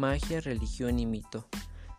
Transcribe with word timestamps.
Magia, 0.00 0.40
religión 0.40 0.98
y 0.98 1.04
mito. 1.04 1.46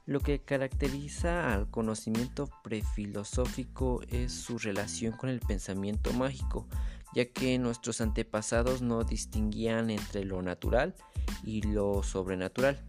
Lo 0.07 0.21
que 0.21 0.39
caracteriza 0.39 1.53
al 1.53 1.69
conocimiento 1.69 2.49
prefilosófico 2.63 4.01
es 4.09 4.33
su 4.33 4.57
relación 4.57 5.13
con 5.13 5.29
el 5.29 5.39
pensamiento 5.39 6.11
mágico, 6.11 6.67
ya 7.13 7.25
que 7.25 7.59
nuestros 7.59 8.01
antepasados 8.01 8.81
no 8.81 9.03
distinguían 9.03 9.91
entre 9.91 10.25
lo 10.25 10.41
natural 10.41 10.95
y 11.43 11.61
lo 11.61 12.01
sobrenatural. 12.01 12.83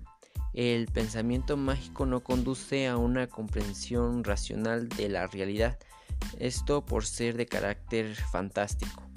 El 0.54 0.86
pensamiento 0.86 1.58
mágico 1.58 2.06
no 2.06 2.22
conduce 2.22 2.88
a 2.88 2.96
una 2.96 3.26
comprensión 3.26 4.24
racional 4.24 4.88
de 4.88 5.10
la 5.10 5.26
realidad, 5.26 5.78
esto 6.38 6.86
por 6.86 7.04
ser 7.04 7.36
de 7.36 7.44
carácter 7.44 8.14
fantástico. 8.14 9.11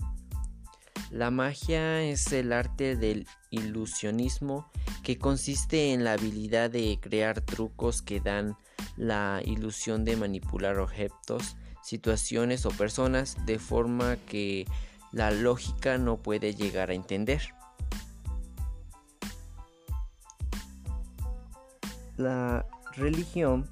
La 1.12 1.30
magia 1.32 2.02
es 2.02 2.32
el 2.34 2.52
arte 2.52 2.96
del 2.96 3.28
ilusionismo 3.52 4.70
que 5.04 5.18
consiste 5.18 5.94
en 5.94 6.04
la 6.04 6.14
habilidad 6.14 6.72
de 6.72 6.98
crear 7.00 7.42
trucos 7.42 8.02
que 8.02 8.20
dan 8.20 8.58
la 8.98 9.42
ilusión 9.46 10.04
de 10.04 10.16
manipular 10.16 10.80
objetos, 10.80 11.58
situaciones 11.84 12.66
o 12.66 12.70
personas 12.70 13.38
de 13.46 13.60
forma 13.60 14.18
que 14.18 14.66
la 15.12 15.32
lógica 15.32 15.98
no 15.98 16.18
puede 16.18 16.56
llegar 16.56 16.90
a 16.90 16.96
entender. 16.96 17.42
La 22.18 22.66
religión 22.94 23.70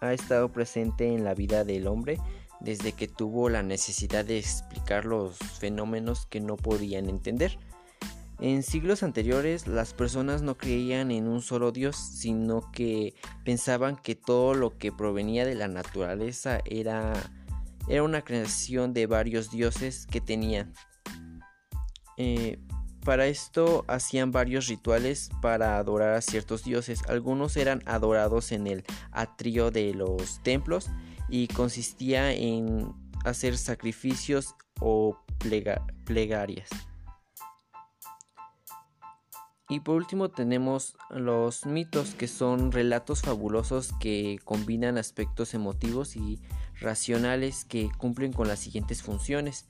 ha 0.00 0.12
estado 0.12 0.50
presente 0.50 1.12
en 1.12 1.24
la 1.24 1.34
vida 1.34 1.64
del 1.64 1.86
hombre 1.86 2.18
desde 2.60 2.92
que 2.92 3.08
tuvo 3.08 3.48
la 3.48 3.62
necesidad 3.62 4.24
de 4.24 4.38
explicar 4.38 5.04
los 5.04 5.36
fenómenos 5.38 6.26
que 6.26 6.40
no 6.40 6.56
podían 6.56 7.08
entender. 7.08 7.58
En 8.38 8.62
siglos 8.62 9.02
anteriores 9.02 9.66
las 9.66 9.92
personas 9.92 10.40
no 10.40 10.56
creían 10.56 11.10
en 11.10 11.28
un 11.28 11.42
solo 11.42 11.72
Dios, 11.72 11.96
sino 11.96 12.70
que 12.72 13.14
pensaban 13.44 13.96
que 13.96 14.14
todo 14.14 14.54
lo 14.54 14.78
que 14.78 14.92
provenía 14.92 15.44
de 15.44 15.54
la 15.54 15.68
naturaleza 15.68 16.60
era, 16.64 17.12
era 17.86 18.02
una 18.02 18.22
creación 18.22 18.94
de 18.94 19.06
varios 19.06 19.50
dioses 19.50 20.06
que 20.06 20.22
tenían. 20.22 20.72
Eh, 22.16 22.58
para 23.04 23.26
esto 23.26 23.84
hacían 23.88 24.30
varios 24.30 24.68
rituales 24.68 25.30
para 25.42 25.78
adorar 25.78 26.14
a 26.14 26.20
ciertos 26.20 26.64
dioses. 26.64 27.00
Algunos 27.08 27.56
eran 27.56 27.82
adorados 27.86 28.52
en 28.52 28.66
el 28.66 28.84
atrio 29.10 29.70
de 29.70 29.94
los 29.94 30.42
templos 30.42 30.90
y 31.30 31.48
consistía 31.48 32.32
en 32.32 32.92
hacer 33.24 33.56
sacrificios 33.56 34.54
o 34.80 35.16
plegarias. 36.04 36.68
Y 39.68 39.80
por 39.80 39.94
último 39.94 40.30
tenemos 40.30 40.96
los 41.10 41.64
mitos, 41.64 42.14
que 42.16 42.26
son 42.26 42.72
relatos 42.72 43.22
fabulosos 43.22 43.92
que 44.00 44.40
combinan 44.44 44.98
aspectos 44.98 45.54
emotivos 45.54 46.16
y 46.16 46.40
racionales 46.80 47.64
que 47.64 47.88
cumplen 47.96 48.32
con 48.32 48.48
las 48.48 48.58
siguientes 48.58 49.00
funciones. 49.02 49.68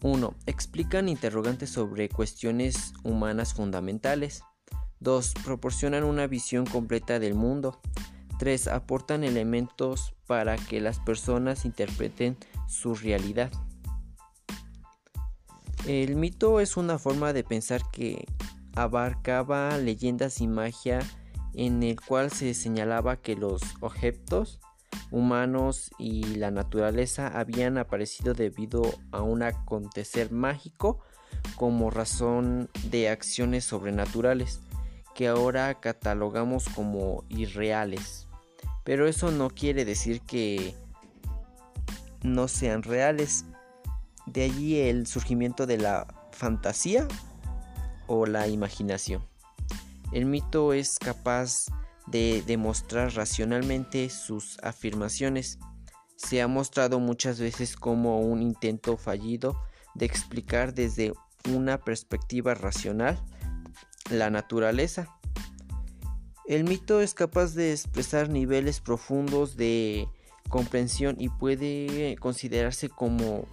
1. 0.00 0.32
Explican 0.46 1.08
interrogantes 1.08 1.70
sobre 1.70 2.08
cuestiones 2.08 2.94
humanas 3.02 3.52
fundamentales. 3.52 4.44
2. 5.00 5.34
Proporcionan 5.44 6.04
una 6.04 6.28
visión 6.28 6.64
completa 6.64 7.18
del 7.18 7.34
mundo. 7.34 7.80
3. 8.38 8.68
Aportan 8.68 9.24
elementos 9.24 10.14
para 10.26 10.56
que 10.56 10.80
las 10.80 11.00
personas 11.00 11.64
interpreten 11.64 12.36
su 12.68 12.94
realidad. 12.94 13.50
El 15.86 16.16
mito 16.16 16.60
es 16.60 16.76
una 16.76 16.98
forma 16.98 17.32
de 17.32 17.44
pensar 17.44 17.82
que 17.92 18.26
abarcaba 18.74 19.76
leyendas 19.78 20.40
y 20.40 20.46
magia 20.46 21.00
en 21.54 21.82
el 21.82 22.00
cual 22.00 22.30
se 22.30 22.54
señalaba 22.54 23.16
que 23.16 23.34
los 23.34 23.62
objetos 23.80 24.60
humanos 25.10 25.90
y 25.98 26.22
la 26.36 26.50
naturaleza 26.50 27.28
habían 27.28 27.78
aparecido 27.78 28.34
debido 28.34 28.82
a 29.10 29.22
un 29.22 29.42
acontecer 29.42 30.30
mágico 30.30 31.00
como 31.56 31.90
razón 31.90 32.68
de 32.90 33.08
acciones 33.08 33.64
sobrenaturales 33.64 34.60
que 35.14 35.26
ahora 35.26 35.80
catalogamos 35.80 36.68
como 36.68 37.24
irreales. 37.28 38.27
Pero 38.88 39.06
eso 39.06 39.30
no 39.30 39.50
quiere 39.50 39.84
decir 39.84 40.22
que 40.22 40.74
no 42.22 42.48
sean 42.48 42.82
reales. 42.82 43.44
De 44.24 44.44
allí 44.44 44.80
el 44.80 45.06
surgimiento 45.06 45.66
de 45.66 45.76
la 45.76 46.06
fantasía 46.32 47.06
o 48.06 48.24
la 48.24 48.48
imaginación. 48.48 49.28
El 50.10 50.24
mito 50.24 50.72
es 50.72 50.98
capaz 50.98 51.66
de 52.06 52.42
demostrar 52.46 53.12
racionalmente 53.12 54.08
sus 54.08 54.58
afirmaciones. 54.62 55.58
Se 56.16 56.40
ha 56.40 56.48
mostrado 56.48 56.98
muchas 56.98 57.38
veces 57.38 57.76
como 57.76 58.22
un 58.22 58.40
intento 58.40 58.96
fallido 58.96 59.60
de 59.96 60.06
explicar 60.06 60.72
desde 60.72 61.12
una 61.52 61.76
perspectiva 61.76 62.54
racional 62.54 63.22
la 64.08 64.30
naturaleza 64.30 65.17
el 66.48 66.64
mito 66.64 67.02
es 67.02 67.12
capaz 67.12 67.54
de 67.54 67.72
expresar 67.72 68.30
niveles 68.30 68.80
profundos 68.80 69.56
de 69.56 70.08
comprensión 70.48 71.16
y 71.18 71.28
puede 71.28 72.16
considerarse 72.16 72.88
como, 72.88 73.44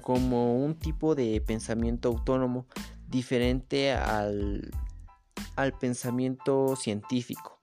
como 0.00 0.64
un 0.64 0.76
tipo 0.76 1.16
de 1.16 1.40
pensamiento 1.40 2.08
autónomo 2.08 2.66
diferente 3.08 3.92
al, 3.92 4.70
al 5.56 5.72
pensamiento 5.72 6.76
científico. 6.76 7.53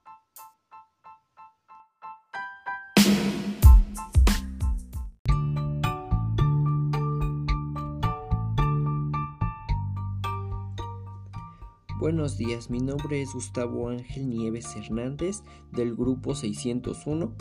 Buenos 12.02 12.36
días, 12.36 12.68
mi 12.68 12.80
nombre 12.80 13.22
es 13.22 13.32
Gustavo 13.32 13.88
Ángel 13.88 14.28
Nieves 14.28 14.74
Hernández 14.74 15.44
del 15.70 15.94
grupo 15.94 16.34
601. 16.34 17.32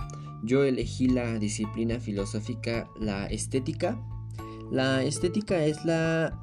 Yo 0.43 0.63
elegí 0.63 1.07
la 1.07 1.39
disciplina 1.39 1.99
filosófica 1.99 2.87
la 2.99 3.25
estética. 3.25 3.99
La 4.69 5.01
estética 5.01 5.65
es 5.65 5.83
la 5.83 6.39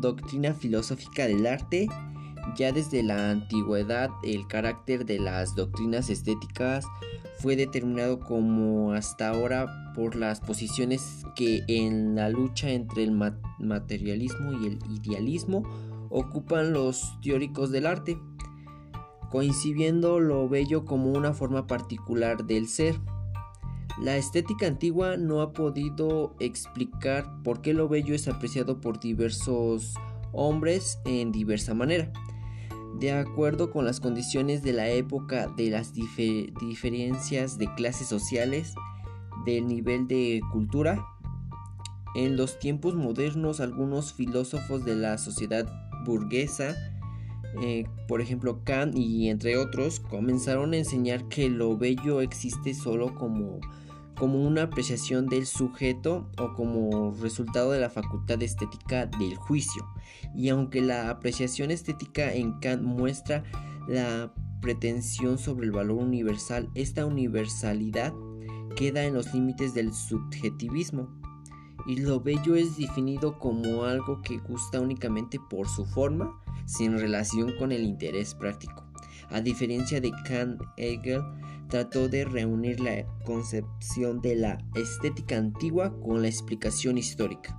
doctrina 0.00 0.52
filosófica 0.52 1.28
del 1.28 1.46
arte. 1.46 1.86
Ya 2.56 2.72
desde 2.72 3.04
la 3.04 3.30
antigüedad 3.30 4.10
el 4.24 4.48
carácter 4.48 5.06
de 5.06 5.20
las 5.20 5.54
doctrinas 5.54 6.10
estéticas 6.10 6.84
fue 7.38 7.54
determinado 7.54 8.18
como 8.18 8.94
hasta 8.94 9.28
ahora 9.28 9.92
por 9.94 10.16
las 10.16 10.40
posiciones 10.40 11.24
que 11.36 11.62
en 11.68 12.16
la 12.16 12.30
lucha 12.30 12.68
entre 12.70 13.04
el 13.04 13.12
materialismo 13.60 14.54
y 14.54 14.66
el 14.66 14.78
idealismo 14.92 15.62
ocupan 16.10 16.72
los 16.72 17.18
teóricos 17.22 17.70
del 17.70 17.86
arte, 17.86 18.18
coincidiendo 19.30 20.20
lo 20.20 20.48
bello 20.48 20.84
como 20.84 21.12
una 21.12 21.32
forma 21.32 21.66
particular 21.66 22.44
del 22.44 22.68
ser. 22.68 23.00
La 24.00 24.16
estética 24.16 24.66
antigua 24.66 25.16
no 25.16 25.40
ha 25.40 25.52
podido 25.52 26.34
explicar 26.40 27.42
por 27.42 27.62
qué 27.62 27.72
lo 27.72 27.88
bello 27.88 28.14
es 28.14 28.28
apreciado 28.28 28.80
por 28.80 28.98
diversos 28.98 29.94
hombres 30.32 30.98
en 31.04 31.32
diversa 31.32 31.74
manera. 31.74 32.12
De 32.98 33.12
acuerdo 33.12 33.70
con 33.70 33.84
las 33.84 34.00
condiciones 34.00 34.62
de 34.62 34.72
la 34.72 34.88
época, 34.88 35.46
de 35.56 35.70
las 35.70 35.92
diferencias 35.94 37.56
de 37.56 37.72
clases 37.74 38.08
sociales, 38.08 38.74
del 39.46 39.68
nivel 39.68 40.08
de 40.08 40.40
cultura, 40.52 41.06
en 42.16 42.36
los 42.36 42.58
tiempos 42.58 42.96
modernos 42.96 43.60
algunos 43.60 44.12
filósofos 44.12 44.84
de 44.84 44.96
la 44.96 45.16
sociedad 45.18 45.79
burguesa, 46.04 46.76
eh, 47.62 47.84
por 48.06 48.20
ejemplo 48.20 48.62
Kant 48.64 48.96
y 48.96 49.28
entre 49.28 49.56
otros, 49.56 50.00
comenzaron 50.00 50.72
a 50.72 50.78
enseñar 50.78 51.26
que 51.28 51.48
lo 51.48 51.76
bello 51.76 52.20
existe 52.20 52.74
solo 52.74 53.14
como, 53.14 53.60
como 54.16 54.42
una 54.42 54.64
apreciación 54.64 55.26
del 55.26 55.46
sujeto 55.46 56.30
o 56.38 56.54
como 56.54 57.12
resultado 57.20 57.72
de 57.72 57.80
la 57.80 57.90
facultad 57.90 58.42
estética 58.42 59.06
del 59.06 59.34
juicio. 59.36 59.84
Y 60.34 60.48
aunque 60.50 60.80
la 60.80 61.10
apreciación 61.10 61.70
estética 61.70 62.32
en 62.32 62.58
Kant 62.60 62.82
muestra 62.82 63.42
la 63.88 64.32
pretensión 64.60 65.38
sobre 65.38 65.66
el 65.66 65.72
valor 65.72 65.98
universal, 65.98 66.68
esta 66.74 67.06
universalidad 67.06 68.12
queda 68.76 69.04
en 69.04 69.14
los 69.14 69.34
límites 69.34 69.74
del 69.74 69.92
subjetivismo 69.92 71.19
y 71.86 71.96
lo 71.96 72.20
bello 72.20 72.54
es 72.54 72.76
definido 72.76 73.38
como 73.38 73.84
algo 73.84 74.22
que 74.22 74.38
gusta 74.38 74.80
únicamente 74.80 75.38
por 75.50 75.68
su 75.68 75.84
forma, 75.84 76.30
sin 76.66 76.98
relación 76.98 77.52
con 77.58 77.72
el 77.72 77.84
interés 77.84 78.34
práctico. 78.34 78.84
A 79.30 79.40
diferencia 79.40 80.00
de 80.00 80.10
Kant, 80.24 80.60
Hegel 80.76 81.22
trató 81.68 82.08
de 82.08 82.24
reunir 82.24 82.80
la 82.80 83.06
concepción 83.24 84.20
de 84.20 84.36
la 84.36 84.58
estética 84.74 85.36
antigua 85.36 85.98
con 86.00 86.22
la 86.22 86.28
explicación 86.28 86.98
histórica, 86.98 87.56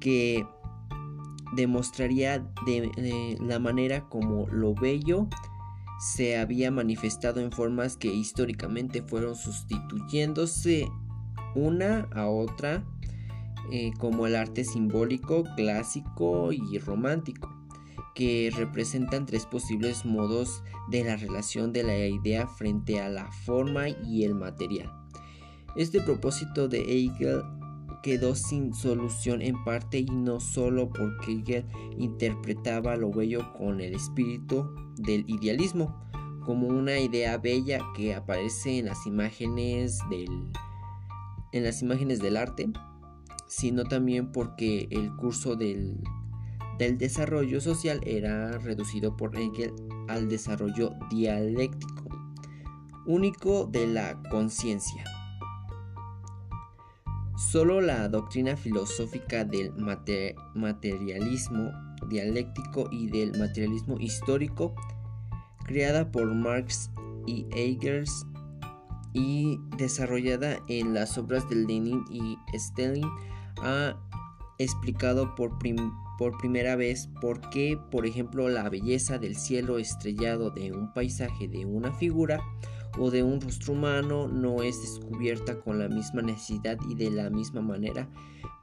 que 0.00 0.44
demostraría 1.54 2.40
de, 2.66 3.36
la 3.40 3.58
manera 3.58 4.08
como 4.08 4.46
lo 4.48 4.74
bello 4.74 5.28
se 5.98 6.36
había 6.36 6.70
manifestado 6.70 7.40
en 7.40 7.50
formas 7.50 7.96
que 7.96 8.12
históricamente 8.12 9.02
fueron 9.02 9.34
sustituyéndose 9.34 10.88
una 11.56 12.08
a 12.12 12.28
otra 12.28 12.84
eh, 13.72 13.92
como 13.98 14.26
el 14.26 14.36
arte 14.36 14.64
simbólico, 14.64 15.44
clásico 15.56 16.52
y 16.52 16.78
romántico, 16.78 17.52
que 18.14 18.52
representan 18.56 19.26
tres 19.26 19.44
posibles 19.44 20.04
modos 20.04 20.62
de 20.88 21.02
la 21.02 21.16
relación 21.16 21.72
de 21.72 21.82
la 21.82 22.06
idea 22.06 22.46
frente 22.46 23.00
a 23.00 23.08
la 23.08 23.30
forma 23.32 23.88
y 23.88 24.22
el 24.24 24.34
material. 24.34 24.92
Este 25.74 26.00
propósito 26.00 26.68
de 26.68 26.80
Hegel 26.80 27.42
quedó 28.02 28.36
sin 28.36 28.72
solución 28.72 29.42
en 29.42 29.62
parte 29.64 29.98
y 29.98 30.06
no 30.06 30.38
solo 30.38 30.88
porque 30.88 31.32
Hegel 31.32 31.66
interpretaba 31.98 32.96
lo 32.96 33.10
bello 33.10 33.52
con 33.54 33.80
el 33.80 33.94
espíritu 33.94 34.70
del 34.96 35.28
idealismo, 35.28 36.02
como 36.44 36.68
una 36.68 37.00
idea 37.00 37.36
bella 37.36 37.80
que 37.96 38.14
aparece 38.14 38.78
en 38.78 38.86
las 38.86 39.06
imágenes 39.06 39.98
del, 40.08 40.28
en 41.56 41.64
las 41.64 41.82
imágenes 41.82 42.20
del 42.20 42.36
arte, 42.36 42.70
sino 43.48 43.84
también 43.84 44.32
porque 44.32 44.88
el 44.90 45.14
curso 45.16 45.56
del, 45.56 46.00
del 46.78 46.98
desarrollo 46.98 47.60
social 47.60 48.00
era 48.04 48.58
reducido 48.58 49.16
por 49.16 49.36
Hegel 49.36 49.72
al 50.08 50.28
desarrollo 50.28 50.92
dialéctico, 51.10 52.04
único 53.06 53.66
de 53.66 53.86
la 53.86 54.20
conciencia. 54.30 55.04
Solo 57.36 57.80
la 57.80 58.08
doctrina 58.08 58.56
filosófica 58.56 59.44
del 59.44 59.72
materialismo 60.54 61.70
dialéctico 62.08 62.88
y 62.90 63.08
del 63.08 63.38
materialismo 63.38 63.98
histórico, 63.98 64.74
creada 65.64 66.10
por 66.10 66.34
Marx 66.34 66.90
y 67.26 67.46
Engels 67.52 68.26
y 69.16 69.58
desarrollada 69.78 70.58
en 70.68 70.92
las 70.92 71.16
obras 71.16 71.48
de 71.48 71.56
Lenin 71.56 72.04
y 72.10 72.36
Stalin, 72.52 73.08
ha 73.62 73.96
explicado 74.58 75.34
por, 75.34 75.56
por 76.18 76.36
primera 76.38 76.76
vez 76.76 77.08
por 77.22 77.40
qué, 77.48 77.78
por 77.90 78.04
ejemplo, 78.04 78.48
la 78.50 78.68
belleza 78.68 79.18
del 79.18 79.36
cielo 79.36 79.78
estrellado 79.78 80.50
de 80.50 80.72
un 80.72 80.92
paisaje 80.92 81.48
de 81.48 81.64
una 81.64 81.92
figura 81.92 82.40
o 82.98 83.10
de 83.10 83.22
un 83.22 83.40
rostro 83.40 83.72
humano 83.72 84.28
no 84.28 84.62
es 84.62 84.80
descubierta 84.82 85.60
con 85.60 85.78
la 85.78 85.88
misma 85.88 86.20
necesidad 86.20 86.78
y 86.88 86.94
de 86.94 87.10
la 87.10 87.30
misma 87.30 87.62
manera 87.62 88.08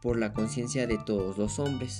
por 0.03 0.19
la 0.19 0.33
conciencia 0.33 0.85
de 0.85 0.99
todos 0.99 1.37
los 1.37 1.57
hombres. 1.57 1.99